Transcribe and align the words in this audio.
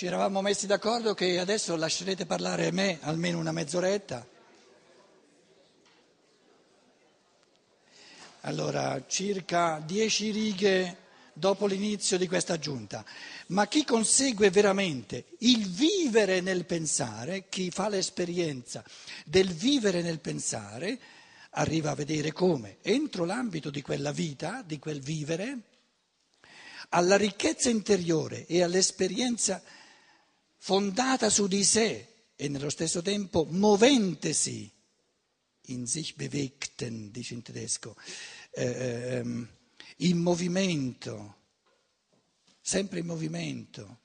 Ci 0.00 0.06
eravamo 0.06 0.40
messi 0.40 0.66
d'accordo 0.66 1.12
che 1.12 1.38
adesso 1.38 1.76
lascerete 1.76 2.24
parlare 2.24 2.70
me 2.70 3.00
almeno 3.02 3.38
una 3.38 3.52
mezz'oretta. 3.52 4.26
Allora, 8.40 9.04
circa 9.06 9.78
dieci 9.84 10.30
righe 10.30 10.96
dopo 11.34 11.66
l'inizio 11.66 12.16
di 12.16 12.26
questa 12.26 12.58
giunta. 12.58 13.04
Ma 13.48 13.68
chi 13.68 13.84
consegue 13.84 14.48
veramente 14.48 15.36
il 15.40 15.68
vivere 15.68 16.40
nel 16.40 16.64
pensare, 16.64 17.50
chi 17.50 17.70
fa 17.70 17.90
l'esperienza 17.90 18.82
del 19.26 19.52
vivere 19.52 20.00
nel 20.00 20.20
pensare, 20.20 20.98
arriva 21.50 21.90
a 21.90 21.94
vedere 21.94 22.32
come, 22.32 22.78
entro 22.80 23.26
l'ambito 23.26 23.68
di 23.68 23.82
quella 23.82 24.12
vita, 24.12 24.62
di 24.64 24.78
quel 24.78 25.02
vivere, 25.02 25.58
alla 26.88 27.18
ricchezza 27.18 27.68
interiore 27.68 28.46
e 28.46 28.62
all'esperienza 28.62 29.62
fondata 30.62 31.30
su 31.30 31.46
di 31.46 31.64
sé 31.64 32.26
e 32.36 32.48
nello 32.48 32.70
stesso 32.70 33.00
tempo 33.02 33.46
moventesi, 33.48 34.70
in 35.66 35.86
sich 35.86 36.14
bewegten, 36.16 37.10
dice 37.10 37.34
in 37.34 37.42
tedesco, 37.42 37.96
eh, 38.50 39.16
ehm, 39.16 39.48
in 39.98 40.18
movimento, 40.18 41.36
sempre 42.60 42.98
in 43.00 43.06
movimento, 43.06 44.00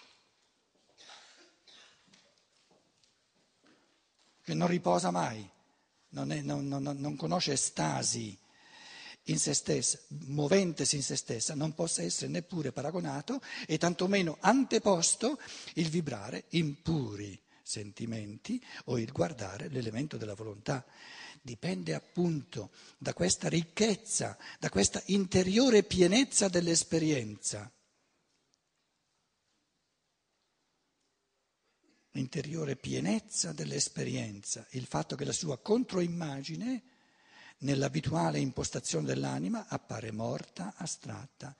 che 4.42 4.54
non 4.54 4.68
riposa 4.68 5.12
mai, 5.12 5.48
non, 6.10 6.32
è, 6.32 6.42
non, 6.42 6.68
non, 6.68 6.84
non 6.84 7.16
conosce 7.16 7.56
stasi 7.56 8.38
in 9.26 9.40
se 9.40 9.54
stessa, 9.54 10.00
moventesi 10.28 10.96
in 10.96 11.04
se 11.04 11.16
stessa, 11.16 11.56
non 11.56 11.74
possa 11.74 12.02
essere 12.02 12.30
neppure 12.32 12.72
paragonato 12.72 13.42
e 13.66 13.78
tantomeno 13.78 14.38
anteposto 14.42 15.40
il 15.76 15.90
vibrare 15.90 16.46
in 16.50 16.82
puri 16.82 17.40
sentimenti 17.64 18.64
o 18.86 19.00
il 19.00 19.12
guardare 19.12 19.70
l'elemento 19.70 20.18
della 20.18 20.36
volontà 20.36 20.86
dipende 21.42 21.94
appunto 21.94 22.72
da 22.98 23.14
questa 23.14 23.48
ricchezza, 23.48 24.38
da 24.60 24.70
questa 24.70 25.02
interiore 25.08 25.84
pienezza 25.84 26.48
dell'esperienza. 26.48 27.72
L'interiore 32.12 32.76
pienezza 32.76 33.52
dell'esperienza, 33.52 34.66
il 34.72 34.86
fatto 34.86 35.16
che 35.16 35.26
la 35.26 35.34
sua 35.34 35.60
controimmagine 35.60 36.95
nell'abituale 37.60 38.40
impostazione 38.40 39.06
dell'anima 39.06 39.66
appare 39.68 40.12
morta, 40.12 40.74
astratta. 40.78 41.56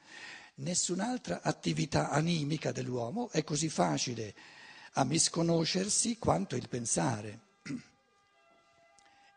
Nessun'altra 0.56 1.42
attività 1.42 2.10
animica 2.10 2.72
dell'uomo 2.72 3.30
è 3.32 3.44
così 3.44 3.70
facile 3.70 4.34
a 4.94 5.04
misconoscersi 5.04 6.18
quanto 6.18 6.56
il 6.56 6.70
pensare 6.70 7.40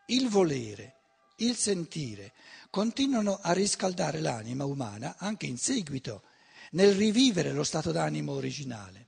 il 0.09 0.27
volere, 0.27 0.95
il 1.37 1.55
sentire 1.55 2.33
continuano 2.69 3.39
a 3.41 3.51
riscaldare 3.51 4.19
l'anima 4.19 4.65
umana 4.65 5.15
anche 5.17 5.45
in 5.45 5.57
seguito 5.57 6.23
nel 6.71 6.93
rivivere 6.93 7.51
lo 7.51 7.63
stato 7.63 7.91
d'animo 7.91 8.33
originale. 8.33 9.07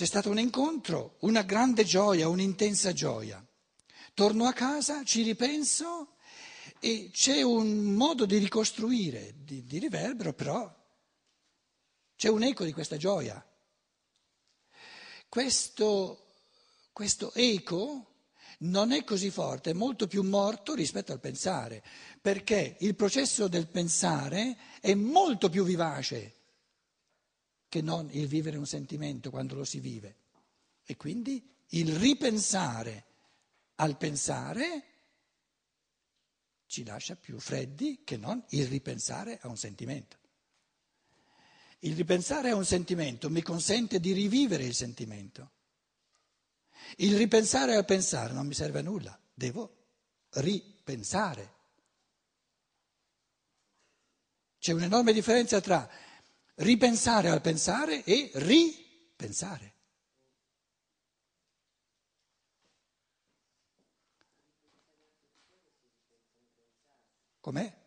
C'è 0.00 0.06
stato 0.06 0.30
un 0.30 0.38
incontro, 0.38 1.16
una 1.20 1.42
grande 1.42 1.84
gioia, 1.84 2.26
un'intensa 2.26 2.94
gioia. 2.94 3.46
Torno 4.14 4.46
a 4.46 4.54
casa, 4.54 5.04
ci 5.04 5.20
ripenso 5.20 6.14
e 6.80 7.10
c'è 7.12 7.42
un 7.42 7.80
modo 7.82 8.24
di 8.24 8.38
ricostruire, 8.38 9.34
di, 9.44 9.62
di 9.62 9.78
riverbero, 9.78 10.32
però 10.32 10.74
c'è 12.16 12.28
un 12.28 12.42
eco 12.44 12.64
di 12.64 12.72
questa 12.72 12.96
gioia. 12.96 13.46
Questo, 15.28 16.28
questo 16.94 17.34
eco 17.34 18.06
non 18.60 18.92
è 18.92 19.04
così 19.04 19.28
forte, 19.28 19.72
è 19.72 19.74
molto 19.74 20.06
più 20.06 20.22
morto 20.22 20.72
rispetto 20.72 21.12
al 21.12 21.20
pensare, 21.20 21.84
perché 22.22 22.76
il 22.80 22.94
processo 22.94 23.48
del 23.48 23.68
pensare 23.68 24.56
è 24.80 24.94
molto 24.94 25.50
più 25.50 25.62
vivace 25.62 26.39
che 27.70 27.80
non 27.80 28.08
il 28.10 28.26
vivere 28.26 28.56
un 28.58 28.66
sentimento 28.66 29.30
quando 29.30 29.54
lo 29.54 29.64
si 29.64 29.78
vive. 29.78 30.16
E 30.84 30.96
quindi 30.96 31.48
il 31.68 31.94
ripensare 31.96 33.04
al 33.76 33.96
pensare 33.96 34.84
ci 36.66 36.84
lascia 36.84 37.14
più 37.14 37.38
freddi 37.38 38.02
che 38.04 38.16
non 38.16 38.44
il 38.50 38.66
ripensare 38.66 39.38
a 39.40 39.48
un 39.48 39.56
sentimento. 39.56 40.18
Il 41.80 41.94
ripensare 41.94 42.50
a 42.50 42.56
un 42.56 42.64
sentimento 42.64 43.30
mi 43.30 43.40
consente 43.40 44.00
di 44.00 44.12
rivivere 44.12 44.64
il 44.64 44.74
sentimento. 44.74 45.52
Il 46.96 47.16
ripensare 47.16 47.76
al 47.76 47.84
pensare 47.84 48.32
non 48.32 48.48
mi 48.48 48.54
serve 48.54 48.80
a 48.80 48.82
nulla, 48.82 49.16
devo 49.32 49.76
ripensare. 50.30 51.58
C'è 54.58 54.72
un'enorme 54.72 55.12
differenza 55.12 55.60
tra 55.60 55.88
ripensare 56.60 57.28
al 57.28 57.40
pensare 57.40 58.04
e 58.04 58.30
ripensare. 58.34 59.74
Com'è? 67.40 67.78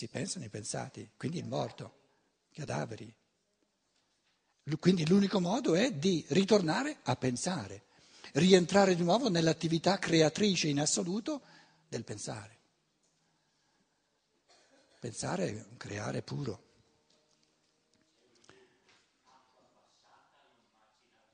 si 0.00 0.08
pensano 0.08 0.46
i 0.46 0.48
pensati, 0.48 1.10
quindi 1.14 1.36
il 1.36 1.46
morto, 1.46 1.98
cadaveri. 2.52 3.14
Quindi 4.78 5.06
l'unico 5.06 5.40
modo 5.40 5.74
è 5.74 5.92
di 5.92 6.24
ritornare 6.28 7.00
a 7.02 7.16
pensare, 7.16 7.84
rientrare 8.32 8.94
di 8.94 9.02
nuovo 9.02 9.28
nell'attività 9.28 9.98
creatrice 9.98 10.68
in 10.68 10.80
assoluto 10.80 11.42
del 11.86 12.04
pensare. 12.04 12.59
Pensare 15.00 15.46
è 15.48 15.76
creare 15.78 16.20
puro. 16.20 16.62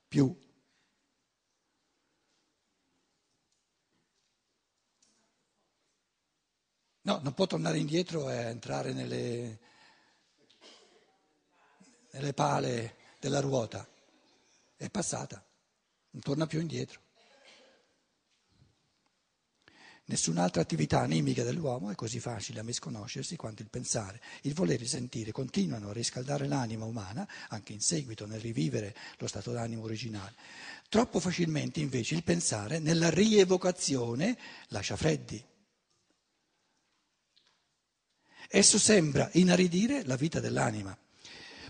Più. 0.07 0.39
No, 7.01 7.19
non 7.21 7.33
può 7.33 7.45
tornare 7.45 7.77
indietro 7.77 8.29
e 8.29 8.35
entrare 8.35 8.93
nelle, 8.93 9.59
nelle 12.11 12.33
pale 12.33 12.95
della 13.19 13.41
ruota. 13.41 13.85
È 14.77 14.89
passata, 14.89 15.45
non 16.11 16.21
torna 16.21 16.47
più 16.47 16.61
indietro. 16.61 17.06
Nessun'altra 20.09 20.61
attività 20.61 21.01
animica 21.01 21.43
dell'uomo 21.43 21.91
è 21.91 21.95
così 21.95 22.21
facile 22.21 22.61
a 22.61 22.63
misconoscersi 22.63 23.35
quanto 23.35 23.61
il 23.61 23.67
pensare. 23.69 24.21
Il 24.43 24.53
volere 24.53 24.79
e 24.79 24.83
il 24.83 24.89
sentire 24.89 25.33
continuano 25.33 25.89
a 25.89 25.93
riscaldare 25.93 26.47
l'anima 26.47 26.85
umana, 26.85 27.27
anche 27.49 27.73
in 27.73 27.81
seguito 27.81 28.25
nel 28.25 28.39
rivivere 28.39 28.95
lo 29.17 29.27
stato 29.27 29.51
d'animo 29.51 29.83
originale. 29.83 30.33
Troppo 30.87 31.19
facilmente 31.19 31.81
invece 31.81 32.15
il 32.15 32.23
pensare 32.23 32.79
nella 32.79 33.09
rievocazione 33.09 34.37
lascia 34.69 34.95
freddi. 34.95 35.43
Esso 38.47 38.79
sembra 38.79 39.29
inaridire 39.33 40.05
la 40.05 40.15
vita 40.15 40.39
dell'anima. 40.39 40.97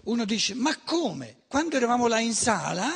Uno 0.04 0.26
dice, 0.26 0.54
ma 0.54 0.78
come? 0.82 1.38
Quando 1.48 1.76
eravamo 1.76 2.06
là 2.06 2.20
in 2.20 2.36
sala 2.36 2.88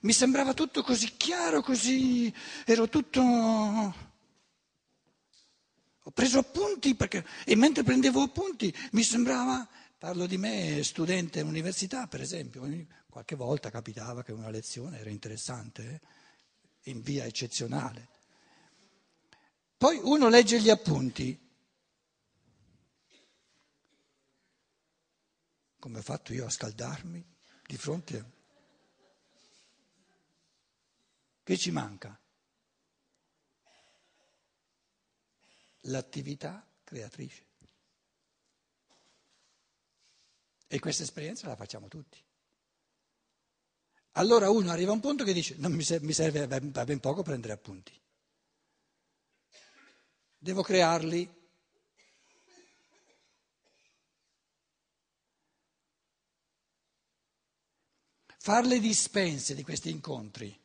mi 0.00 0.14
sembrava 0.14 0.54
tutto 0.54 0.82
così 0.82 1.14
chiaro, 1.18 1.60
così... 1.60 2.32
ero 2.64 2.88
tutto... 2.88 4.06
Ho 6.08 6.10
preso 6.10 6.38
appunti 6.38 6.94
perché... 6.94 7.22
e 7.44 7.54
mentre 7.54 7.82
prendevo 7.82 8.22
appunti 8.22 8.74
mi 8.92 9.02
sembrava, 9.02 9.68
parlo 9.98 10.26
di 10.26 10.38
me, 10.38 10.82
studente 10.82 11.40
all'università 11.40 12.06
per 12.06 12.22
esempio, 12.22 12.66
qualche 13.10 13.36
volta 13.36 13.68
capitava 13.68 14.22
che 14.22 14.32
una 14.32 14.48
lezione 14.48 15.00
era 15.00 15.10
interessante, 15.10 16.00
eh? 16.82 16.90
in 16.90 17.02
via 17.02 17.26
eccezionale. 17.26 18.08
Poi 19.76 20.00
uno 20.02 20.30
legge 20.30 20.58
gli 20.62 20.70
appunti 20.70 21.38
come 25.78 25.98
ho 25.98 26.02
fatto 26.02 26.32
io 26.32 26.46
a 26.46 26.50
scaldarmi 26.50 27.22
di 27.66 27.76
fronte 27.76 28.18
a... 28.18 28.24
Che 31.42 31.56
ci 31.58 31.70
manca? 31.70 32.18
L'attività 35.82 36.66
creatrice. 36.84 37.46
E 40.66 40.78
questa 40.78 41.02
esperienza 41.02 41.48
la 41.48 41.56
facciamo 41.56 41.88
tutti. 41.88 42.22
Allora 44.12 44.50
uno 44.50 44.70
arriva 44.70 44.90
a 44.90 44.94
un 44.94 45.00
punto 45.00 45.24
che 45.24 45.32
dice, 45.32 45.54
non 45.58 45.72
mi 45.72 45.82
serve, 45.82 46.12
serve 46.12 46.46
ben 46.46 47.00
poco 47.00 47.22
prendere 47.22 47.52
appunti. 47.52 47.98
devo 50.38 50.62
crearli. 50.62 51.36
Far 58.40 58.64
le 58.64 58.78
dispense 58.78 59.54
di 59.54 59.62
questi 59.62 59.90
incontri, 59.90 60.58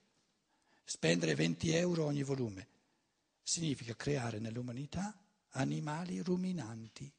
spendere 0.86 1.36
20 1.36 1.71
euro 1.71 2.06
ogni 2.06 2.24
volume, 2.24 2.68
significa 3.44 3.95
creare 3.95 4.40
nell'umanità 4.40 5.16
animali 5.50 6.22
ruminanti. 6.22 7.13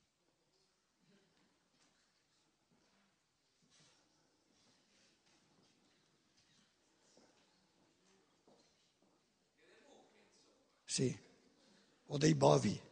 Sì, 10.85 11.17
o 12.07 12.19
dei 12.19 12.35
bovi. 12.35 12.84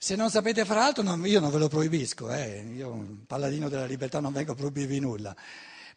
Se 0.00 0.14
non 0.14 0.30
sapete 0.30 0.64
fare 0.64 0.78
altro, 0.78 1.02
non, 1.02 1.26
io 1.26 1.40
non 1.40 1.50
ve 1.50 1.58
lo 1.58 1.66
proibisco, 1.66 2.30
eh. 2.32 2.60
io 2.72 2.92
un 2.92 3.26
paladino 3.26 3.68
della 3.68 3.84
libertà 3.84 4.20
non 4.20 4.32
vengo 4.32 4.52
a 4.52 4.54
proibirvi 4.54 5.00
nulla, 5.00 5.34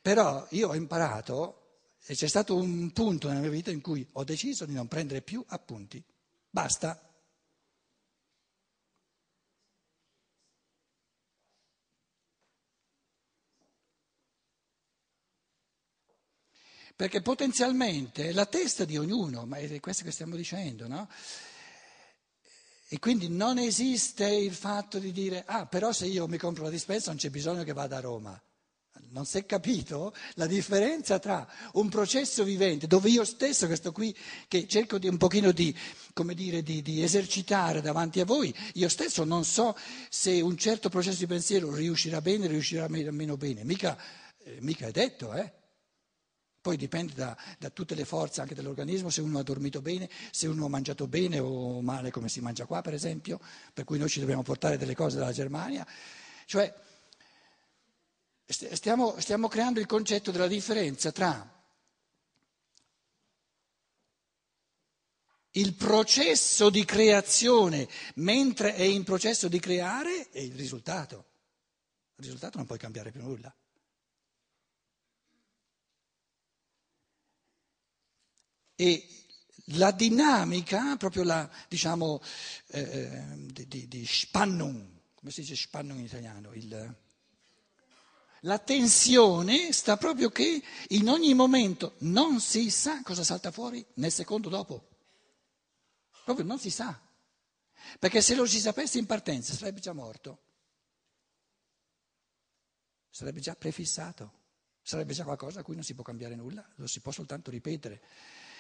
però 0.02 0.46
io 0.50 0.70
ho 0.70 0.76
imparato 0.76 1.62
e 2.06 2.16
c'è 2.16 2.28
stato 2.28 2.56
un 2.56 2.92
punto 2.94 3.28
nella 3.28 3.42
mia 3.42 3.52
vita 3.52 3.70
in 3.70 3.80
cui 3.80 4.06
ho 4.14 4.24
deciso 4.24 4.66
di 4.66 4.74
non 4.74 4.88
prendere 4.88 5.22
più 5.22 5.46
appunti, 5.50 6.04
basta. 6.50 7.00
Perché 16.96 17.22
potenzialmente 17.22 18.32
la 18.32 18.48
testa 18.48 18.84
di 18.84 18.98
ognuno, 18.98 19.46
ma 19.46 19.58
è 19.58 19.80
questo 19.80 20.04
che 20.04 20.12
stiamo 20.12 20.36
dicendo, 20.36 20.88
no? 20.88 21.08
E 22.94 23.00
quindi 23.00 23.30
non 23.30 23.58
esiste 23.58 24.28
il 24.28 24.54
fatto 24.54 25.00
di 25.00 25.14
dire, 25.14 25.46
ah, 25.48 25.66
però 25.66 25.94
se 25.94 26.08
io 26.08 26.28
mi 26.28 26.38
compro 26.38 26.64
la 26.64 26.70
dispensa 26.70 27.12
non 27.12 27.18
c'è 27.18 27.30
bisogno 27.30 27.64
che 27.64 27.72
vada 27.72 27.96
a 27.96 28.02
Roma. 28.02 28.38
Non 29.12 29.26
si 29.26 29.38
è 29.38 29.46
capito 29.46 30.14
la 30.34 30.46
differenza 30.46 31.18
tra 31.18 31.48
un 31.76 31.88
processo 31.88 32.44
vivente, 32.44 32.88
dove 32.88 33.10
io 33.10 33.24
stesso 33.24 33.66
che 33.66 33.78
sto 33.78 33.94
qui, 33.94 34.14
che 34.46 34.68
cerco 34.68 34.98
di 34.98 35.08
un 35.08 35.16
pochino 35.16 35.54
di, 35.54 35.74
dire, 36.34 36.64
di, 36.64 36.82
di 36.82 37.02
esercitare 37.02 37.80
davanti 37.80 38.20
a 38.20 38.26
voi, 38.26 38.54
io 38.74 38.90
stesso 38.90 39.24
non 39.24 39.46
so 39.46 39.74
se 40.10 40.42
un 40.42 40.58
certo 40.58 40.90
processo 40.90 41.20
di 41.20 41.28
pensiero 41.28 41.74
riuscirà 41.74 42.20
bene, 42.20 42.48
riuscirà 42.48 42.90
meno 42.90 43.38
bene, 43.38 43.64
mica, 43.64 43.98
eh, 44.44 44.58
mica 44.60 44.88
è 44.88 44.92
detto, 44.92 45.32
eh? 45.32 45.61
Poi 46.62 46.78
dipende 46.78 47.14
da, 47.14 47.36
da, 47.58 47.72
tutte 47.72 47.96
le 47.96 48.06
forze 48.06 48.40
anche 48.42 48.54
dell'organismo, 48.54 49.10
se 49.10 49.22
uno 49.22 49.40
ha 49.40 49.44
dormito 49.44 49.82
bene, 49.82 50.08
se 50.30 50.46
uno 50.46 50.66
ha 50.66 50.70
mangiato 50.70 51.08
bene 51.08 51.40
o 51.40 51.82
male 51.82 52.12
come 52.12 52.30
si 52.30 52.40
mangia 52.40 52.66
qua 52.66 52.82
per 52.82 52.94
esempio, 52.94 53.40
per 53.74 53.84
cui 53.84 53.98
noi 53.98 54.10
ci 54.10 54.20
dobbiamo 54.20 54.44
portare 54.44 54.78
delle 54.78 54.94
cose 54.94 55.18
dalla 55.18 55.32
Germania. 55.32 55.86
Cioè 56.46 56.72
stiamo, 58.46 59.20
stiamo 59.20 59.48
creando 59.48 59.80
il 59.80 59.88
concetto 59.88 60.30
della 60.30 60.48
differenza 60.48 61.12
tra 61.12 61.52
il 65.56 65.74
processo 65.74 66.70
di 66.70 66.86
creazione 66.86 67.88
mentre 68.16 68.76
è 68.76 68.84
in 68.84 69.04
processo 69.04 69.48
di 69.48 69.60
creare 69.60 70.30
e 70.30 70.44
il 70.44 70.54
risultato. 70.54 71.26
Il 72.18 72.26
risultato 72.26 72.58
non 72.58 72.68
puoi 72.68 72.78
cambiare 72.78 73.12
più 73.12 73.22
nulla. 73.22 73.54
E 78.82 79.08
la 79.78 79.92
dinamica, 79.92 80.96
proprio 80.98 81.22
la, 81.22 81.48
diciamo, 81.68 82.20
eh, 82.70 83.24
di, 83.38 83.68
di, 83.68 83.88
di 83.88 84.04
Spannung, 84.08 85.02
come 85.14 85.30
si 85.30 85.42
dice 85.42 85.56
Spannung 85.56 86.00
in 86.00 86.06
italiano? 86.06 86.52
Il, 86.54 86.96
la 88.40 88.58
tensione 88.58 89.72
sta 89.72 89.98
proprio 89.98 90.32
che 90.32 90.64
in 90.88 91.10
ogni 91.10 91.36
momento 91.36 91.94
non 92.00 92.40
si 92.40 92.72
sa 92.72 93.04
cosa 93.04 93.24
salta 93.24 93.52
fuori 93.52 93.86
nel 93.98 94.12
secondo 94.12 94.50
dopo. 94.50 94.90
Proprio 96.24 96.44
non 96.44 96.58
si 96.58 96.72
sa. 96.72 97.00
Perché 98.00 98.20
se 98.24 98.34
lo 98.34 98.48
si 98.48 98.60
sapesse 98.60 98.98
in 98.98 99.06
partenza 99.06 99.54
sarebbe 99.54 99.80
già 99.80 99.94
morto. 99.94 100.40
Sarebbe 103.12 103.42
già 103.42 103.54
prefissato. 103.54 104.40
Sarebbe 104.82 105.14
già 105.14 105.24
qualcosa 105.24 105.60
a 105.60 105.64
cui 105.64 105.76
non 105.76 105.84
si 105.84 105.94
può 105.94 106.04
cambiare 106.04 106.34
nulla, 106.34 106.68
lo 106.78 106.88
si 106.88 107.00
può 107.00 107.12
soltanto 107.12 107.52
ripetere. 107.52 108.02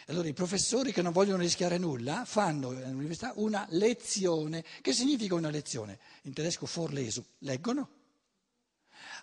Allora 0.07 0.27
i 0.27 0.33
professori 0.33 0.91
che 0.91 1.01
non 1.01 1.11
vogliono 1.11 1.41
rischiare 1.41 1.77
nulla 1.77 2.25
fanno 2.25 2.69
all'università 2.69 3.33
una 3.35 3.65
lezione. 3.69 4.63
Che 4.81 4.93
significa 4.93 5.35
una 5.35 5.49
lezione? 5.49 5.99
In 6.23 6.33
tedesco 6.33 6.67
Vorlesung. 6.71 7.25
Leggono. 7.39 7.89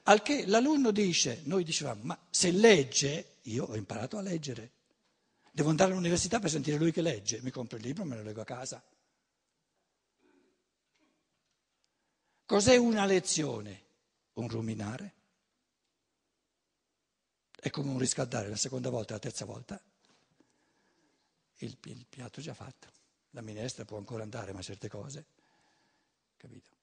Al 0.04 0.22
che 0.22 0.46
l'alunno 0.46 0.90
dice, 0.90 1.42
noi 1.44 1.64
dicevamo, 1.64 2.02
ma 2.04 2.26
se 2.30 2.50
legge, 2.50 3.38
io 3.42 3.64
ho 3.64 3.76
imparato 3.76 4.16
a 4.16 4.22
leggere. 4.22 4.70
Devo 5.50 5.70
andare 5.70 5.90
all'università 5.90 6.38
per 6.38 6.50
sentire 6.50 6.78
lui 6.78 6.92
che 6.92 7.02
legge. 7.02 7.40
Mi 7.42 7.50
compro 7.50 7.76
il 7.76 7.82
libro 7.82 8.04
e 8.04 8.06
me 8.06 8.16
lo 8.16 8.22
leggo 8.22 8.40
a 8.40 8.44
casa. 8.44 8.82
Cos'è 12.46 12.76
una 12.76 13.04
lezione? 13.04 13.86
Un 14.34 14.48
ruminare. 14.48 15.14
È 17.60 17.68
come 17.70 17.90
un 17.90 17.98
riscaldare 17.98 18.48
la 18.48 18.56
seconda 18.56 18.88
volta, 18.88 19.14
la 19.14 19.18
terza 19.18 19.44
volta 19.44 19.82
il, 21.58 21.76
il 21.84 22.06
piatto 22.08 22.40
è 22.40 22.42
già 22.42 22.54
fatto. 22.54 22.88
La 23.30 23.40
minestra 23.40 23.84
può 23.84 23.98
ancora 23.98 24.22
andare, 24.22 24.52
ma 24.52 24.62
certe 24.62 24.88
cose, 24.88 25.24
capito? 26.36 26.76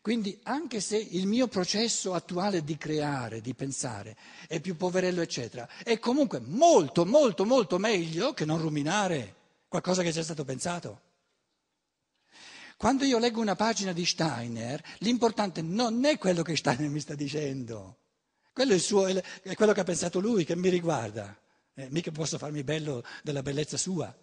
Quindi 0.00 0.38
anche 0.42 0.80
se 0.80 0.98
il 0.98 1.26
mio 1.26 1.48
processo 1.48 2.12
attuale 2.12 2.62
di 2.62 2.76
creare, 2.76 3.40
di 3.40 3.54
pensare, 3.54 4.16
è 4.46 4.60
più 4.60 4.76
poverello, 4.76 5.22
eccetera, 5.22 5.66
è 5.82 5.98
comunque 5.98 6.40
molto, 6.40 7.06
molto, 7.06 7.46
molto 7.46 7.78
meglio 7.78 8.34
che 8.34 8.44
non 8.44 8.60
ruminare 8.60 9.34
qualcosa 9.66 10.02
che 10.02 10.10
è 10.10 10.12
già 10.12 10.22
stato 10.22 10.44
pensato. 10.44 11.00
Quando 12.76 13.04
io 13.04 13.18
leggo 13.18 13.40
una 13.40 13.56
pagina 13.56 13.92
di 13.92 14.04
Steiner, 14.04 14.82
l'importante 14.98 15.62
non 15.62 16.04
è 16.04 16.18
quello 16.18 16.42
che 16.42 16.54
Steiner 16.54 16.90
mi 16.90 17.00
sta 17.00 17.14
dicendo, 17.14 17.96
quello 18.52 18.74
è, 18.74 18.78
suo, 18.78 19.06
è 19.06 19.54
quello 19.54 19.72
che 19.72 19.80
ha 19.80 19.84
pensato 19.84 20.20
lui, 20.20 20.44
che 20.44 20.54
mi 20.54 20.68
riguarda. 20.68 21.34
Eh, 21.74 21.88
mica 21.90 22.10
posso 22.12 22.38
farmi 22.38 22.62
bello 22.62 23.04
della 23.22 23.42
bellezza 23.42 23.76
sua. 23.76 24.14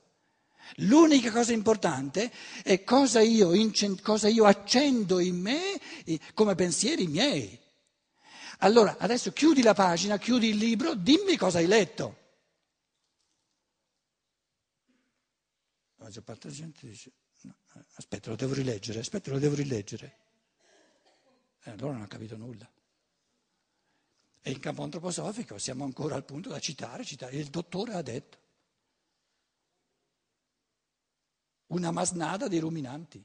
L'unica 0.76 1.32
cosa 1.32 1.52
importante 1.52 2.32
è 2.64 2.84
cosa 2.84 3.20
io, 3.20 3.52
cosa 4.02 4.28
io 4.30 4.46
accendo 4.46 5.20
in 5.20 5.40
me 5.40 5.80
come 6.34 6.56
pensieri 6.56 7.08
miei. 7.08 7.60
Allora, 8.60 8.98
adesso 9.00 9.32
chiudi 9.32 9.62
la 9.64 9.74
pagina, 9.74 10.18
chiudi 10.18 10.50
il 10.50 10.58
libro, 10.58 10.94
dimmi 10.94 11.36
cosa 11.36 11.58
hai 11.58 11.68
letto. 11.68 12.20
La 15.96 16.06
maggior 16.06 16.24
parte 16.24 16.48
della 16.48 16.60
gente 16.60 16.88
dice, 16.88 17.12
no, 17.42 17.56
aspetta, 17.96 18.30
lo 18.30 18.36
devo 18.36 18.54
rileggere, 18.54 19.00
aspetta, 19.00 19.32
lo 19.32 19.40
devo 19.40 19.56
rileggere. 19.56 20.18
E 21.64 21.70
eh, 21.70 21.72
allora 21.72 21.94
non 21.94 22.02
ha 22.04 22.08
capito 22.08 22.38
nulla. 22.38 22.70
E 24.42 24.52
in 24.52 24.60
campo 24.60 24.84
antroposofico 24.84 25.58
siamo 25.60 25.84
ancora 25.84 26.16
al 26.16 26.26
punto 26.26 26.50
da 26.50 26.60
citare, 26.60 27.04
citare. 27.04 27.36
Il 27.36 27.50
dottore 27.50 27.94
ha 27.94 28.02
detto. 28.02 28.40
Una 31.68 31.92
masnada 31.92 32.48
di 32.48 32.60
ruminanti. 32.60 33.24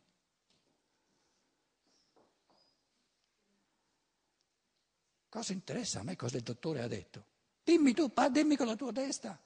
Cosa 5.29 5.53
interessa 5.53 6.01
a 6.01 6.03
me 6.03 6.17
cosa 6.17 6.37
il 6.37 6.43
dottore 6.43 6.83
ha 6.83 6.87
detto? 6.87 7.25
Dimmi 7.65 7.93
tu, 7.93 8.13
dimmi 8.31 8.57
con 8.57 8.67
la 8.67 8.77
tua 8.77 8.93
testa. 8.93 9.39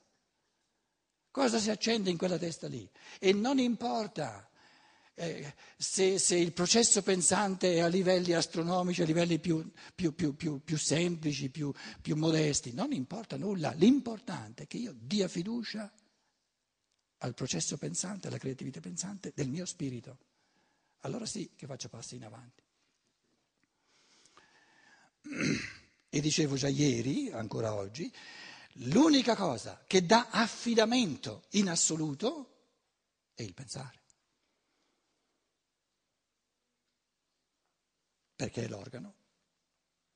Cosa 1.31 1.59
si 1.59 1.71
accende 1.71 2.11
in 2.11 2.19
quella 2.19 2.37
testa 2.37 2.67
lì? 2.67 2.89
E 3.19 3.33
non 3.33 3.59
importa 3.59 4.50
eh, 5.21 5.55
se, 5.77 6.19
se, 6.19 6.37
il 6.37 6.53
processo 6.53 7.03
pensante 7.03 7.75
è 7.75 7.81
a 7.81 7.89
livelli 7.89 8.33
astronomici, 8.33 9.03
a 9.03 9.05
livelli 9.05 9.39
più, 9.39 9.71
più, 9.95 10.15
più, 10.15 10.35
più 10.65 10.79
semplici, 10.79 11.51
più, 11.51 11.75
modesti, 12.17 12.73
non 12.73 12.93
importa 12.93 13.37
nulla. 13.37 13.73
L'importante 13.73 14.63
è 14.63 14.67
che 14.67 14.79
io 14.79 14.95
dia 14.97 15.29
fiducia 15.29 15.93
al 17.19 17.35
processo 17.35 17.77
pensante, 17.77 18.29
alla 18.29 18.39
creatività 18.39 18.81
pensante 18.81 19.33
del 19.35 19.51
mio 19.51 19.67
spirito. 19.67 20.19
Allora 21.01 21.27
sì 21.27 21.51
che 21.55 21.67
faccio 21.67 21.91
passi 21.91 22.17
in 22.17 22.25
avanti. 22.25 22.63
E 26.09 26.21
dicevo 26.21 26.57
già 26.57 26.69
ieri, 26.69 27.31
ancora 27.31 27.75
oggi, 27.75 28.11
l'unica 28.85 29.37
cosa 29.37 29.85
che 29.87 30.07
dà 30.07 30.29
affidamento 30.31 31.43
in 31.51 31.69
assoluto 31.69 32.69
è 33.35 33.43
il 33.43 33.53
pensare. 33.53 34.00
Perché 38.41 38.65
è 38.65 38.69
l'organo 38.69 39.15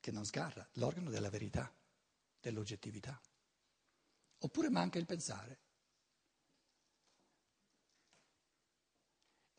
che 0.00 0.10
non 0.10 0.24
sgarra, 0.24 0.66
l'organo 0.74 1.10
della 1.10 1.28
verità. 1.28 1.70
dell'oggettività. 2.40 3.18
Oppure 4.38 4.70
manca 4.70 4.98
il 4.98 5.04
pensare. 5.04 5.58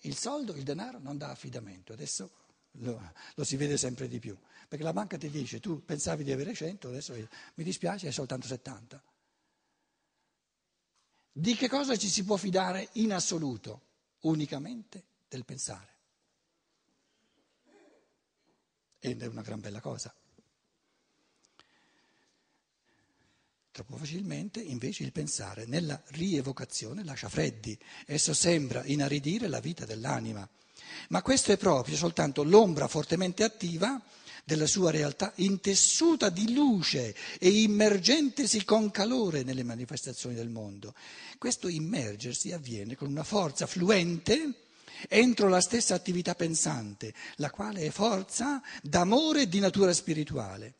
Il 0.01 0.15
soldo, 0.15 0.55
il 0.55 0.63
denaro 0.63 0.97
non 0.97 1.17
dà 1.17 1.29
affidamento, 1.29 1.93
adesso 1.93 2.31
lo, 2.73 3.13
lo, 3.35 3.43
si 3.43 3.55
vede 3.55 3.77
sempre 3.77 4.07
di 4.07 4.19
più, 4.19 4.37
perché 4.67 4.83
la 4.83 4.93
banca 4.93 5.17
ti 5.17 5.29
dice 5.29 5.59
tu 5.59 5.83
pensavi 5.83 6.23
di 6.23 6.31
avere 6.31 6.53
100, 6.53 6.87
adesso 6.87 7.13
mi 7.13 7.63
dispiace, 7.63 8.07
hai 8.07 8.13
soltanto 8.13 8.47
70. 8.47 9.03
Di 11.31 11.55
che 11.55 11.67
cosa 11.67 11.95
ci 11.97 12.07
si 12.07 12.23
può 12.23 12.37
fidare 12.37 12.89
in 12.93 13.13
assoluto? 13.13 13.81
Unicamente 14.21 15.05
del 15.27 15.45
pensare. 15.45 15.94
Ed 19.09 19.21
è 19.21 19.27
una 19.27 19.41
gran 19.41 19.59
bella 19.59 19.79
cosa. 19.79 20.13
Troppo 23.71 23.97
facilmente 23.97 24.61
invece 24.61 25.03
il 25.03 25.11
pensare 25.11 25.65
nella 25.65 26.01
rievocazione 26.07 27.03
lascia 27.03 27.29
freddi, 27.29 27.77
esso 28.05 28.33
sembra 28.33 28.83
inaridire 28.85 29.47
la 29.47 29.59
vita 29.59 29.85
dell'anima, 29.85 30.47
ma 31.09 31.21
questo 31.21 31.51
è 31.51 31.57
proprio 31.57 31.95
soltanto 31.95 32.43
l'ombra 32.43 32.87
fortemente 32.87 33.43
attiva 33.43 34.01
della 34.43 34.65
sua 34.65 34.91
realtà 34.91 35.33
intessuta 35.35 36.29
di 36.29 36.53
luce 36.53 37.15
e 37.37 37.49
immergentesi 37.49 38.63
con 38.63 38.89
calore 38.91 39.43
nelle 39.43 39.63
manifestazioni 39.63 40.35
del 40.35 40.49
mondo. 40.49 40.95
Questo 41.37 41.67
immergersi 41.67 42.53
avviene 42.53 42.95
con 42.95 43.09
una 43.09 43.23
forza 43.23 43.67
fluente 43.67 44.64
entro 45.09 45.47
la 45.47 45.61
stessa 45.61 45.95
attività 45.95 46.35
pensante, 46.35 47.13
la 47.35 47.49
quale 47.49 47.81
è 47.81 47.89
forza 47.89 48.61
d'amore 48.81 49.47
di 49.47 49.59
natura 49.59 49.93
spirituale 49.93 50.75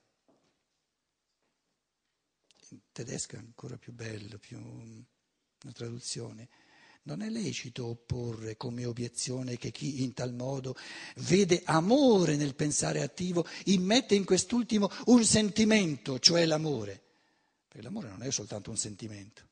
tedesco 2.95 3.35
è 3.35 3.39
ancora 3.39 3.77
più 3.77 3.91
bello, 3.91 4.37
più 4.37 4.57
una 4.57 5.71
traduzione. 5.73 6.47
Non 7.03 7.21
è 7.21 7.29
lecito 7.29 7.87
opporre 7.87 8.55
come 8.55 8.85
obiezione 8.85 9.57
che 9.57 9.71
chi 9.71 10.01
in 10.01 10.13
tal 10.13 10.33
modo 10.33 10.75
vede 11.17 11.61
amore 11.65 12.37
nel 12.37 12.55
pensare 12.55 13.01
attivo 13.01 13.45
immette 13.65 14.15
in 14.15 14.23
quest'ultimo 14.23 14.89
un 15.07 15.23
sentimento, 15.25 16.19
cioè 16.19 16.45
l'amore. 16.45 17.03
Perché 17.67 17.83
l'amore 17.83 18.07
non 18.07 18.23
è 18.23 18.31
soltanto 18.31 18.69
un 18.69 18.77
sentimento. 18.77 19.43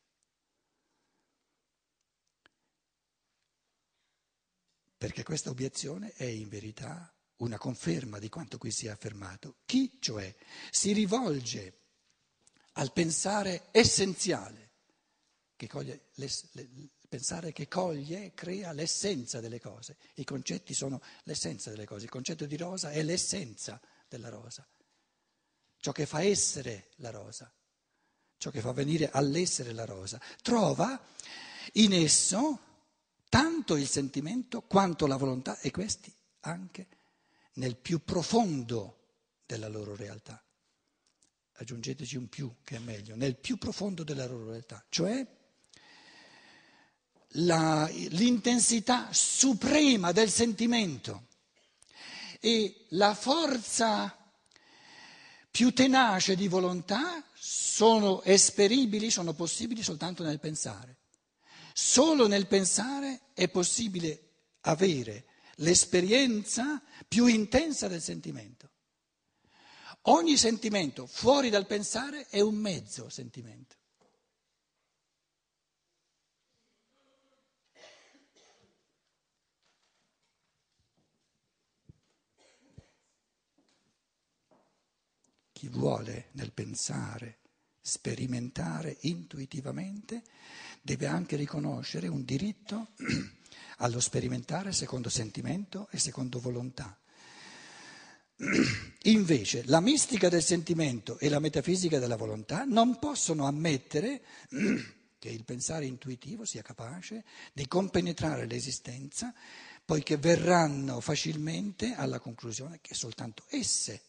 Perché 5.03 5.23
questa 5.23 5.49
obiezione 5.49 6.13
è 6.13 6.23
in 6.23 6.47
verità 6.47 7.13
una 7.39 7.57
conferma 7.57 8.19
di 8.19 8.29
quanto 8.29 8.57
qui 8.57 8.71
sia 8.71 8.93
affermato. 8.93 9.57
Chi, 9.65 9.97
cioè, 9.99 10.33
si 10.71 10.93
rivolge 10.93 11.79
al 12.75 12.93
pensare 12.93 13.63
essenziale, 13.71 14.71
che 15.57 15.67
coglie, 15.67 16.05
il 16.13 16.89
pensare 17.09 17.51
che 17.51 17.67
coglie, 17.67 18.33
crea 18.33 18.71
l'essenza 18.71 19.41
delle 19.41 19.59
cose. 19.59 19.97
I 20.13 20.23
concetti 20.23 20.73
sono 20.73 21.01
l'essenza 21.23 21.69
delle 21.69 21.85
cose. 21.85 22.05
Il 22.05 22.09
concetto 22.09 22.45
di 22.45 22.55
rosa 22.55 22.91
è 22.91 23.03
l'essenza 23.03 23.81
della 24.07 24.29
rosa, 24.29 24.65
ciò 25.79 25.91
che 25.91 26.05
fa 26.05 26.21
essere 26.21 26.91
la 26.99 27.09
rosa, 27.09 27.53
ciò 28.37 28.49
che 28.51 28.61
fa 28.61 28.71
venire 28.71 29.09
all'essere 29.09 29.73
la 29.73 29.83
rosa. 29.83 30.17
Trova 30.41 30.97
in 31.73 31.91
esso 31.91 32.71
tanto 33.33 33.77
il 33.77 33.87
sentimento 33.87 34.61
quanto 34.61 35.07
la 35.07 35.17
volontà 35.17 35.57
e 35.59 35.71
questi 35.71 36.13
anche 36.41 36.87
nel 37.53 37.77
più 37.77 38.03
profondo 38.03 38.99
della 39.47 39.67
loro 39.67 39.95
realtà 39.95 40.39
aggiungeteci 41.55 42.15
un 42.15 42.27
più 42.29 42.53
che 42.63 42.75
è 42.75 42.79
meglio, 42.79 43.15
nel 43.15 43.35
più 43.37 43.57
profondo 43.57 44.03
della 44.03 44.27
loro 44.27 44.51
realtà, 44.51 44.85
cioè 44.89 45.25
la, 47.37 47.89
l'intensità 47.91 49.09
suprema 49.11 50.11
del 50.11 50.29
sentimento 50.29 51.29
e 52.39 52.85
la 52.89 53.15
forza 53.15 54.15
più 55.49 55.73
tenace 55.73 56.35
di 56.35 56.47
volontà 56.47 57.23
sono 57.33 58.21
esperibili, 58.21 59.09
sono 59.09 59.33
possibili 59.33 59.81
soltanto 59.81 60.21
nel 60.21 60.39
pensare. 60.39 60.97
Solo 61.73 62.27
nel 62.27 62.47
pensare 62.47 63.31
è 63.33 63.49
possibile 63.49 64.29
avere 64.61 65.25
l'esperienza 65.55 66.81
più 67.07 67.25
intensa 67.25 67.87
del 67.87 68.01
sentimento. 68.01 68.69
Ogni 70.07 70.37
sentimento 70.37 71.07
fuori 71.07 71.49
dal 71.49 71.65
pensare 71.65 72.27
è 72.27 72.41
un 72.41 72.55
mezzo 72.55 73.09
sentimento. 73.09 73.75
Chi 85.53 85.69
vuole 85.69 86.29
nel 86.33 86.51
pensare 86.51 87.39
sperimentare 87.85 88.95
intuitivamente 89.01 90.23
deve 90.81 91.05
anche 91.05 91.35
riconoscere 91.35 92.07
un 92.07 92.23
diritto 92.23 92.91
allo 93.79 93.99
sperimentare 93.99 94.71
secondo 94.71 95.09
sentimento 95.09 95.89
e 95.91 95.99
secondo 95.99 96.39
volontà. 96.39 96.97
Invece 99.03 99.63
la 99.65 99.81
mistica 99.81 100.29
del 100.29 100.41
sentimento 100.41 101.19
e 101.19 101.27
la 101.27 101.39
metafisica 101.39 101.99
della 101.99 102.15
volontà 102.15 102.63
non 102.63 102.99
possono 102.99 103.45
ammettere 103.45 104.21
che 105.19 105.29
il 105.29 105.43
pensare 105.43 105.85
intuitivo 105.85 106.45
sia 106.45 106.61
capace 106.61 107.25
di 107.51 107.67
compenetrare 107.67 108.45
l'esistenza, 108.45 109.33
poiché 109.85 110.15
verranno 110.15 111.01
facilmente 111.01 111.93
alla 111.93 112.19
conclusione 112.19 112.79
che 112.81 112.93
soltanto 112.93 113.43
esse, 113.49 114.01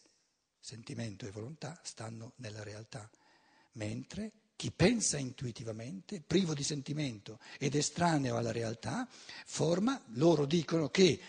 sentimento 0.59 1.25
e 1.25 1.31
volontà, 1.31 1.77
stanno 1.83 2.33
nella 2.37 2.63
realtà, 2.63 3.09
mentre 3.75 4.31
chi 4.55 4.71
pensa 4.71 5.17
intuitivamente, 5.17 6.21
privo 6.25 6.53
di 6.53 6.63
sentimento 6.63 7.39
ed 7.59 7.75
estraneo 7.75 8.37
alla 8.37 8.51
realtà, 8.51 9.07
forma, 9.45 10.01
loro 10.13 10.45
dicono 10.45 10.89
che 10.89 11.19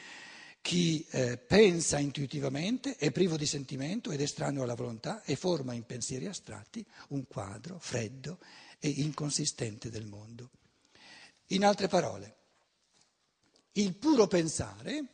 chi 0.60 1.04
eh, 1.10 1.36
pensa 1.38 1.98
intuitivamente 1.98 2.96
è 2.96 3.10
privo 3.12 3.36
di 3.36 3.46
sentimento 3.46 4.10
ed 4.10 4.20
estraneo 4.20 4.62
alla 4.62 4.74
volontà 4.74 5.22
e 5.22 5.36
forma 5.36 5.74
in 5.74 5.84
pensieri 5.84 6.26
astratti 6.26 6.84
un 7.08 7.26
quadro 7.26 7.78
freddo 7.78 8.38
e 8.78 8.88
inconsistente 8.88 9.90
del 9.90 10.06
mondo. 10.06 10.50
In 11.50 11.64
altre 11.64 11.86
parole, 11.86 12.34
il 13.72 13.94
puro 13.94 14.26
pensare, 14.26 15.04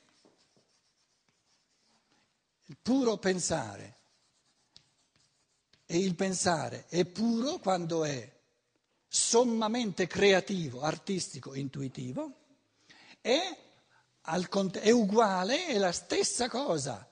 il 2.66 2.76
puro 2.80 3.18
pensare 3.18 3.96
e 5.92 5.98
il 5.98 6.14
pensare 6.14 6.86
è 6.88 7.04
puro 7.04 7.58
quando 7.58 8.02
è 8.02 8.26
sommamente 9.06 10.06
creativo, 10.06 10.80
artistico, 10.80 11.52
intuitivo, 11.52 12.32
e 13.20 13.58
è 14.22 14.90
uguale, 14.90 15.66
è 15.66 15.76
la 15.76 15.92
stessa 15.92 16.48
cosa 16.48 17.06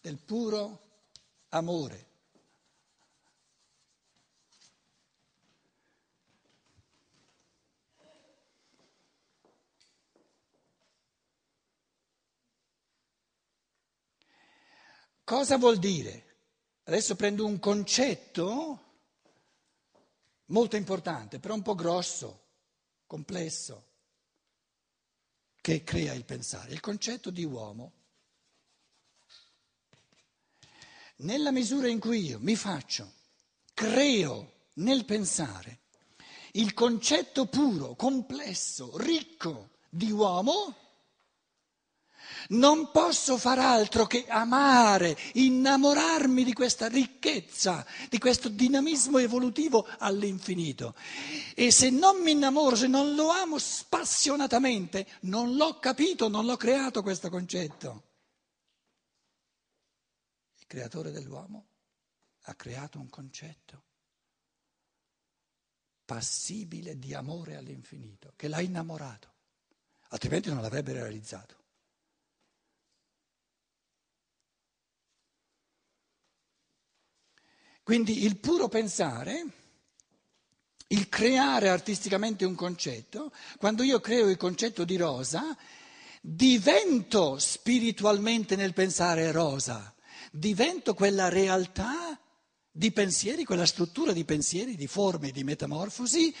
del 0.00 0.16
puro 0.16 0.78
amore. 1.48 2.06
Cosa 15.24 15.56
vuol 15.56 15.78
dire? 15.78 16.29
Adesso 16.84 17.14
prendo 17.16 17.44
un 17.44 17.58
concetto 17.58 18.84
molto 20.46 20.76
importante, 20.76 21.38
però 21.38 21.54
un 21.54 21.62
po' 21.62 21.74
grosso, 21.74 22.48
complesso 23.06 23.88
che 25.60 25.84
crea 25.84 26.14
il 26.14 26.24
pensare, 26.24 26.72
il 26.72 26.80
concetto 26.80 27.30
di 27.30 27.44
uomo. 27.44 27.92
Nella 31.16 31.52
misura 31.52 31.88
in 31.88 32.00
cui 32.00 32.24
io 32.24 32.38
mi 32.40 32.56
faccio, 32.56 33.12
creo 33.74 34.68
nel 34.74 35.04
pensare 35.04 35.80
il 36.52 36.72
concetto 36.72 37.46
puro, 37.46 37.94
complesso, 37.94 38.96
ricco 38.96 39.70
di 39.88 40.10
uomo, 40.10 40.79
non 42.48 42.90
posso 42.90 43.36
far 43.36 43.58
altro 43.58 44.06
che 44.06 44.26
amare, 44.28 45.16
innamorarmi 45.34 46.44
di 46.44 46.52
questa 46.52 46.88
ricchezza, 46.88 47.86
di 48.08 48.18
questo 48.18 48.48
dinamismo 48.48 49.18
evolutivo 49.18 49.86
all'infinito. 49.98 50.94
E 51.54 51.70
se 51.70 51.90
non 51.90 52.22
mi 52.22 52.32
innamoro, 52.32 52.76
se 52.76 52.86
non 52.86 53.14
lo 53.14 53.30
amo 53.30 53.58
spassionatamente, 53.58 55.06
non 55.22 55.56
l'ho 55.56 55.78
capito, 55.78 56.28
non 56.28 56.44
l'ho 56.46 56.56
creato 56.56 57.02
questo 57.02 57.28
concetto. 57.28 58.02
Il 60.58 60.66
creatore 60.66 61.10
dell'uomo 61.10 61.66
ha 62.44 62.54
creato 62.54 62.98
un 62.98 63.08
concetto 63.08 63.82
passibile 66.10 66.98
di 66.98 67.14
amore 67.14 67.54
all'infinito, 67.54 68.32
che 68.34 68.48
l'ha 68.48 68.60
innamorato, 68.60 69.32
altrimenti 70.08 70.48
non 70.48 70.60
l'avrebbe 70.60 70.92
realizzato. 70.92 71.59
Quindi 77.90 78.22
il 78.22 78.36
puro 78.36 78.68
pensare, 78.68 79.44
il 80.86 81.08
creare 81.08 81.70
artisticamente 81.70 82.44
un 82.44 82.54
concetto, 82.54 83.32
quando 83.58 83.82
io 83.82 83.98
creo 83.98 84.28
il 84.28 84.36
concetto 84.36 84.84
di 84.84 84.96
rosa, 84.96 85.56
divento 86.20 87.36
spiritualmente 87.40 88.54
nel 88.54 88.74
pensare 88.74 89.32
rosa, 89.32 89.92
divento 90.30 90.94
quella 90.94 91.28
realtà 91.28 92.16
di 92.70 92.92
pensieri, 92.92 93.42
quella 93.42 93.66
struttura 93.66 94.12
di 94.12 94.24
pensieri, 94.24 94.76
di 94.76 94.86
forme, 94.86 95.32
di 95.32 95.42
metamorfosi 95.42 96.32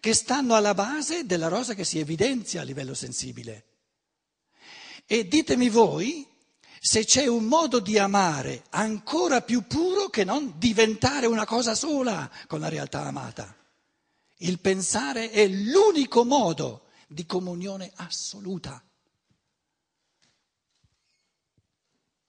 che 0.00 0.12
stanno 0.12 0.54
alla 0.54 0.74
base 0.74 1.24
della 1.24 1.48
rosa 1.48 1.72
che 1.72 1.84
si 1.84 1.98
evidenzia 1.98 2.60
a 2.60 2.64
livello 2.64 2.92
sensibile. 2.92 3.64
E 5.06 5.26
ditemi 5.26 5.70
voi 5.70 6.29
se 6.82 7.04
c'è 7.04 7.26
un 7.26 7.44
modo 7.44 7.78
di 7.78 7.98
amare 7.98 8.64
ancora 8.70 9.42
più 9.42 9.66
puro 9.66 10.08
che 10.08 10.24
non 10.24 10.58
diventare 10.58 11.26
una 11.26 11.44
cosa 11.44 11.74
sola 11.74 12.30
con 12.46 12.58
la 12.58 12.70
realtà 12.70 13.04
amata. 13.04 13.54
Il 14.38 14.58
pensare 14.60 15.30
è 15.30 15.46
l'unico 15.46 16.24
modo 16.24 16.86
di 17.06 17.26
comunione 17.26 17.92
assoluta. 17.96 18.82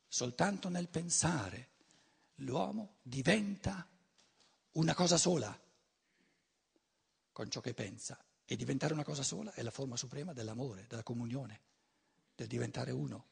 Soltanto 0.05 0.67
nel 0.67 0.89
pensare 0.89 1.69
l'uomo 2.35 2.97
diventa 3.03 3.87
una 4.71 4.93
cosa 4.93 5.15
sola 5.15 5.57
con 7.31 7.49
ciò 7.49 7.61
che 7.61 7.73
pensa 7.73 8.21
e 8.43 8.57
diventare 8.57 8.91
una 8.91 9.05
cosa 9.05 9.23
sola 9.23 9.53
è 9.53 9.61
la 9.61 9.71
forma 9.71 9.95
suprema 9.95 10.33
dell'amore, 10.33 10.87
della 10.89 11.03
comunione, 11.03 11.61
del 12.35 12.47
diventare 12.47 12.91
uno. 12.91 13.30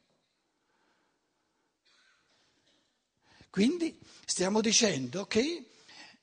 Quindi 3.50 4.00
stiamo 4.26 4.62
dicendo 4.62 5.26
che 5.26 5.70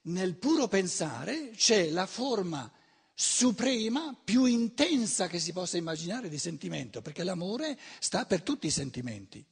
nel 0.03 0.37
puro 0.37 0.69
pensare 0.69 1.51
c'è 1.51 1.91
la 1.91 2.07
forma 2.07 2.71
suprema, 3.13 4.15
più 4.23 4.45
intensa 4.45 5.27
che 5.27 5.41
si 5.41 5.53
possa 5.53 5.77
immaginare 5.77 6.29
di 6.29 6.39
sentimento, 6.39 7.01
perché 7.03 7.25
l'amore 7.25 7.79
sta 7.99 8.27
per 8.27 8.43
tutti 8.43 8.67
i 8.67 8.71
sentimenti. 8.71 9.45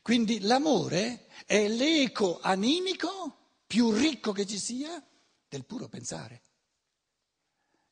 Quindi 0.00 0.40
l'amore 0.40 1.26
è 1.46 1.66
l'eco 1.66 2.40
animico 2.40 3.36
più 3.66 3.90
ricco 3.90 4.32
che 4.32 4.46
ci 4.46 4.58
sia 4.58 5.02
del 5.48 5.64
puro 5.64 5.88
pensare, 5.88 6.42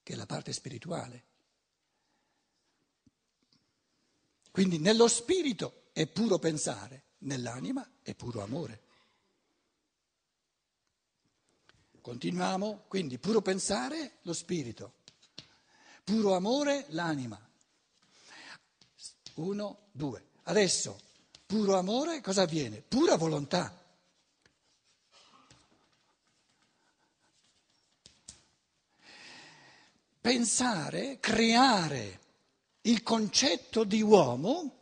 che 0.03 0.13
è 0.13 0.17
la 0.17 0.27
parte 0.27 0.53
spirituale. 0.53 1.25
Quindi 4.51 4.79
nello 4.79 5.09
spirito 5.09 5.82
è 5.93 6.07
puro 6.07 6.39
pensare, 6.39 7.05
nell'anima 7.19 7.89
è 8.03 8.15
puro 8.15 8.43
amore. 8.43 8.81
Continuiamo, 12.01 12.85
quindi 12.89 13.19
puro 13.19 13.41
pensare 13.41 14.19
lo 14.23 14.33
spirito, 14.33 14.95
puro 16.03 16.35
amore 16.35 16.87
l'anima. 16.89 17.39
Uno, 19.35 19.87
due. 19.93 20.31
Adesso 20.45 21.11
Puro 21.53 21.77
amore 21.77 22.23
cosa 22.23 22.45
avviene? 22.45 22.81
Pura 22.81 23.17
volontà. 23.17 23.79
Pensare, 30.19 31.19
creare 31.21 32.21
il 32.83 33.03
concetto 33.03 33.85
di 33.85 34.01
uomo 34.01 34.82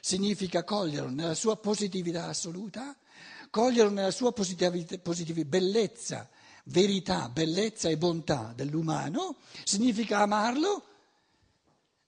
significa 0.00 0.64
coglierlo 0.64 1.10
nella 1.10 1.34
sua 1.34 1.56
positività 1.56 2.26
assoluta, 2.26 2.96
coglierlo 3.50 3.92
nella 3.92 4.10
sua 4.10 4.32
positività, 4.32 5.44
bellezza, 5.44 6.28
verità, 6.64 7.28
bellezza 7.28 7.88
e 7.88 7.96
bontà 7.96 8.52
dell'umano, 8.54 9.36
significa 9.64 10.18
amarlo 10.18 10.84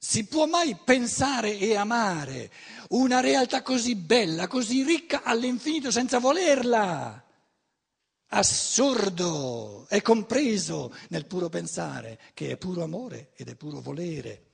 si 0.04 0.26
può 0.26 0.46
mai 0.46 0.76
pensare 0.84 1.56
e 1.56 1.76
amare 1.76 2.50
una 2.88 3.20
realtà 3.20 3.62
così 3.62 3.94
bella, 3.94 4.48
così 4.48 4.82
ricca 4.82 5.22
all'infinito 5.22 5.92
senza 5.92 6.18
volerla? 6.18 7.24
Assurdo, 8.26 9.86
è 9.88 10.02
compreso 10.02 10.92
nel 11.10 11.26
puro 11.26 11.48
pensare, 11.48 12.18
che 12.34 12.50
è 12.50 12.56
puro 12.56 12.82
amore 12.82 13.30
ed 13.36 13.48
è 13.48 13.54
puro 13.54 13.80
volere. 13.80 14.51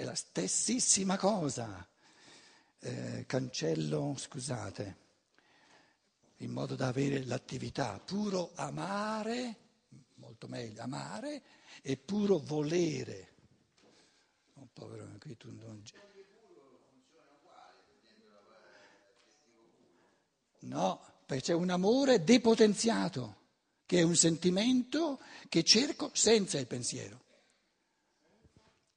È 0.00 0.04
la 0.04 0.14
stessissima 0.14 1.18
cosa. 1.18 1.86
Eh, 2.78 3.26
cancello, 3.26 4.14
scusate, 4.16 4.96
in 6.38 6.50
modo 6.52 6.74
da 6.74 6.86
avere 6.86 7.22
l'attività, 7.26 7.98
puro 7.98 8.52
amare, 8.54 9.56
molto 10.14 10.48
meglio, 10.48 10.80
amare 10.80 11.42
e 11.82 11.98
puro 11.98 12.38
volere. 12.38 13.34
Oh, 14.54 14.70
povero, 14.72 15.06
qui 15.18 15.36
tu 15.36 15.52
non... 15.52 15.82
No, 20.60 21.04
perché 21.26 21.42
c'è 21.42 21.52
un 21.52 21.68
amore 21.68 22.24
depotenziato, 22.24 23.36
che 23.84 23.98
è 23.98 24.02
un 24.02 24.16
sentimento 24.16 25.20
che 25.50 25.62
cerco 25.62 26.10
senza 26.14 26.58
il 26.58 26.66
pensiero. 26.66 27.20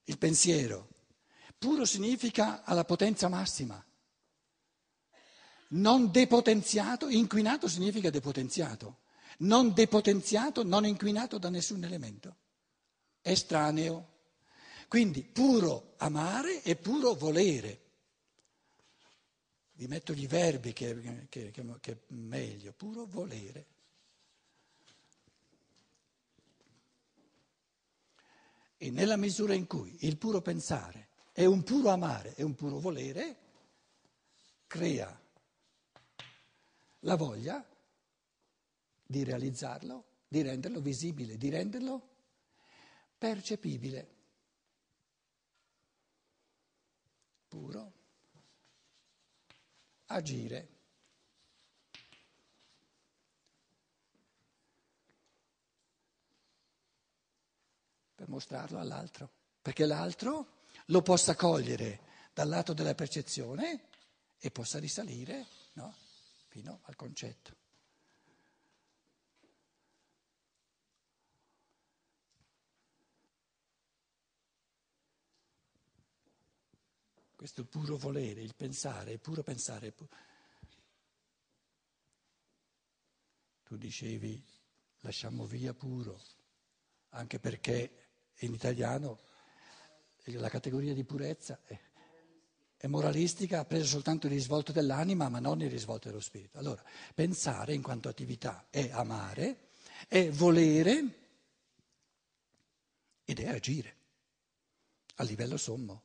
Il 0.05 0.17
pensiero 0.17 0.91
puro 1.63 1.85
significa 1.85 2.65
alla 2.65 2.83
potenza 2.83 3.29
massima. 3.29 3.81
Non 5.69 6.11
depotenziato, 6.11 7.07
inquinato 7.07 7.69
significa 7.69 8.09
depotenziato. 8.09 8.97
Non 9.37 9.73
depotenziato, 9.73 10.65
non 10.65 10.85
inquinato 10.85 11.37
da 11.37 11.49
nessun 11.49 11.81
elemento. 11.85 12.35
Estraneo. 13.21 14.09
Quindi 14.89 15.23
puro 15.23 15.93
amare 15.99 16.61
e 16.63 16.75
puro 16.75 17.13
volere. 17.13 17.79
Vi 19.71 19.87
metto 19.87 20.13
gli 20.13 20.27
verbi 20.27 20.73
che, 20.73 21.27
che, 21.29 21.51
che, 21.51 21.77
che 21.79 21.91
è 21.93 21.97
meglio, 22.07 22.73
puro 22.73 23.05
volere. 23.05 23.65
E 28.75 28.91
nella 28.91 29.15
misura 29.15 29.53
in 29.53 29.65
cui 29.65 29.95
il 30.01 30.17
puro 30.17 30.41
pensare 30.41 31.11
è 31.33 31.43
un 31.43 31.63
puro 31.63 31.89
amare 31.89 32.33
e 32.35 32.43
un 32.43 32.55
puro 32.55 32.79
volere, 32.79 33.37
crea 34.67 35.21
la 36.99 37.15
voglia 37.15 37.61
di 39.05 39.23
realizzarlo, 39.25 40.05
di 40.29 40.41
renderlo 40.41 40.79
visibile, 40.79 41.35
di 41.35 41.49
renderlo 41.49 42.09
percepibile. 43.17 44.13
puro, 47.53 47.93
agire. 50.07 50.69
Per 58.15 58.27
mostrarlo 58.27 58.79
all'altro, 58.79 59.29
perché 59.61 59.85
l'altro 59.85 60.52
lo 60.87 61.01
possa 61.01 61.35
cogliere 61.35 62.01
dal 62.33 62.49
lato 62.49 62.73
della 62.73 62.95
percezione 62.95 63.89
e 64.37 64.51
possa 64.51 64.79
risalire 64.79 65.45
no, 65.73 65.95
fino 66.47 66.79
al 66.83 66.95
concetto. 66.95 67.61
questo 77.43 77.65
puro 77.65 77.97
volere, 77.97 78.41
il 78.41 78.55
pensare, 78.55 79.11
il 79.11 79.19
puro 79.19 79.43
pensare. 79.43 79.91
Pu- 79.91 80.07
tu 83.63 83.75
dicevi 83.75 84.41
lasciamo 85.01 85.45
via 85.45 85.73
puro, 85.73 86.21
anche 87.09 87.39
perché 87.39 88.11
in 88.39 88.53
italiano 88.53 89.19
la 90.31 90.49
categoria 90.49 90.93
di 90.93 91.03
purezza 91.03 91.59
è, 91.63 91.79
è 92.77 92.87
moralistica, 92.87 93.59
ha 93.59 93.65
preso 93.65 93.85
soltanto 93.85 94.27
il 94.27 94.33
risvolto 94.33 94.71
dell'anima, 94.71 95.29
ma 95.29 95.39
non 95.39 95.61
il 95.61 95.69
risvolto 95.69 96.07
dello 96.07 96.21
spirito. 96.21 96.57
Allora, 96.57 96.83
pensare 97.13 97.73
in 97.73 97.81
quanto 97.81 98.09
attività 98.09 98.67
è 98.69 98.89
amare, 98.91 99.69
è 100.07 100.29
volere 100.29 101.21
ed 103.25 103.39
è 103.39 103.47
agire 103.47 103.95
a 105.15 105.23
livello 105.23 105.57
sommo. 105.57 106.03